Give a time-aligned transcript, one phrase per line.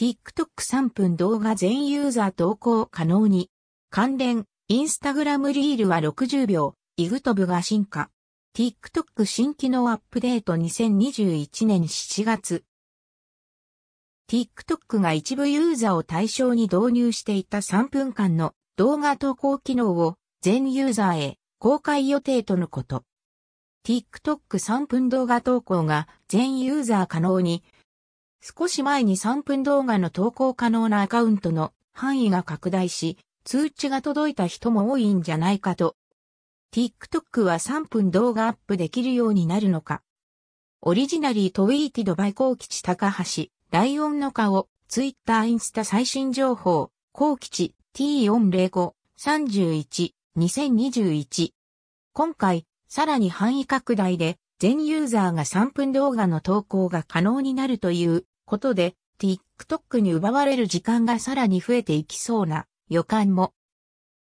[0.00, 3.50] TikTok3 分動画全ユーザー投稿可能に。
[3.90, 8.08] 関連、インスタグラムリールは60秒、イグトブが進化。
[8.56, 12.64] TikTok 新機能アップデート2021年7月。
[14.26, 23.04] TikTok が一部ユーザーを対象に導入していた3分間の動画投稿機能を全ユーザーへ公開予定とのこと。
[23.86, 27.62] TikTok3 分動画投稿が全ユーザー可能に、
[28.42, 35.96] 少し前に3分動画の投稿可能なアカウントの範囲が拡大し、通知が届いた人も多いんじゃないかと。
[36.72, 40.02] TikTok は3分動画アップできるようになるのか。
[40.80, 51.52] オリジナリートウィーティドバイコー吉高橋、ライオンの顔、ツイッターインスタ最新情報、コウ吉 T405、31、2021。
[52.14, 63.52] 今回、さらに範囲拡大で、全ユーザーが3分動画の投稿が可能になるということで、TikTok に奪われる時間がさらに増えていきそうな予感も。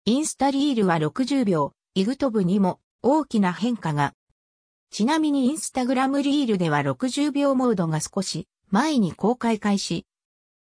[0.05, 4.15] インスタリールは60秒、イグトブにも大きな変化が。
[4.91, 10.07] ちなみにインスタグラムリールでは60秒モードが少し前に公開開始。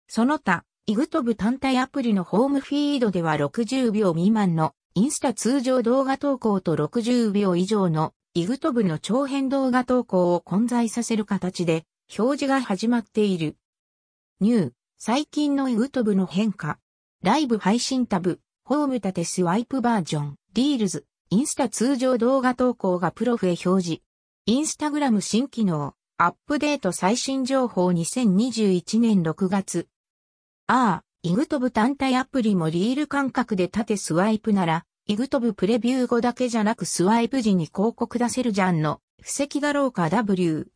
[0.07, 11.85] その他、イグトブ単体アプリのホームフィードでは60秒未満のインスタ通常動画投稿と60秒以上のイグトブの長編動画投稿を混在させる形で
[12.17, 13.55] 表示が始まっている。
[14.39, 16.79] ニュー、最近のイグトブの変化。
[17.23, 24.01] ライブ配信タブ、ホーム立てスワイプバージョン、リールズ、インスタ通常動画投稿がプロフへ表示。
[24.47, 29.87] インスタグラム新機能、アップデート最新情報2021年6月。
[30.65, 40.71] ああ、イグトブ単体アプリもリール感覚で縦スワイプなら、イグトブプレビュー後だけじゃなくスワイプ時に広告出せるじゃんの、布石だろうか W。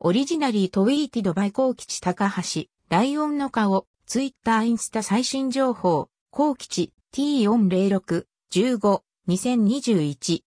[0.00, 10.42] オリジナリートウィーティドバイコー吉高橋、ライオンの顔、ツイッターインスタ最新情報、コー吉 T406、15、2021。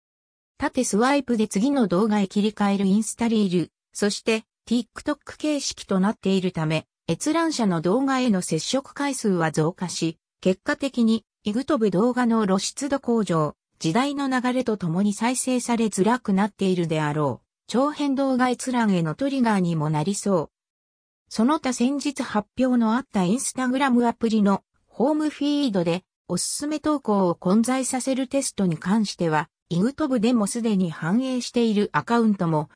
[0.57, 3.73] 縦スワイプで次の動画へ切り替えるインスタリール。
[3.93, 17.50] そして TikTok 形式となっているため、閲覧者の動画への接触回数は増加し、結果的に、イグトブ動画の露出度向上、時代の流れとともに再生されづらくなっているであろう。
[17.73, 20.51] 長編動画閲覧へのトリガーにもなりそう。
[21.29, 32.71] その他先日発表のあったインスタグラムアプリのホームフィードでおすすめ投稿を混在させるテストに関しては、イグトブでもすでに反映しているアカウントも